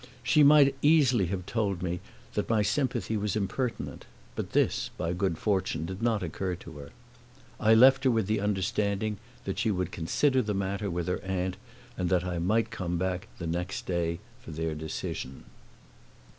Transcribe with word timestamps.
She 0.23 0.41
might 0.41 0.73
easily 0.81 1.27
have 1.27 1.45
told 1.45 1.83
me 1.83 1.99
that 2.33 2.49
my 2.49 2.63
sympathy 2.63 3.15
was 3.15 3.35
impertinent, 3.35 4.07
but 4.35 4.53
this 4.53 4.89
by 4.97 5.13
good 5.13 5.37
fortune 5.37 5.85
did 5.85 6.01
not 6.01 6.23
occur 6.23 6.55
to 6.55 6.77
her. 6.79 6.89
I 7.59 7.75
left 7.75 8.05
her 8.05 8.09
with 8.09 8.25
the 8.25 8.39
understanding 8.39 9.17
that 9.45 9.59
she 9.59 9.69
would 9.69 9.91
consider 9.91 10.41
the 10.41 10.55
matter 10.55 10.89
with 10.89 11.07
her 11.07 11.21
aunt 11.21 11.55
and 11.95 12.09
that 12.09 12.23
I 12.23 12.39
might 12.39 12.71
come 12.71 12.97
back 12.97 13.27
the 13.37 13.45
next 13.45 13.85
day 13.85 14.17
for 14.39 14.49
their 14.49 14.73
decision. 14.73 15.43